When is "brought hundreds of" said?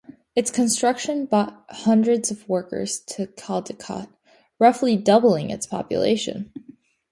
1.27-2.49